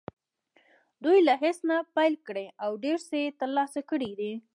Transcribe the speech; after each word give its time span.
دوی 1.03 1.19
له 1.27 1.33
هېڅ 1.43 1.57
نه 1.69 1.77
پیل 1.95 2.13
کړی 2.27 2.45
او 2.63 2.71
ډېر 2.83 2.97
څه 3.07 3.15
یې 3.23 3.29
ترلاسه 3.39 3.79
کړي 3.91 4.11
دي 4.19 4.33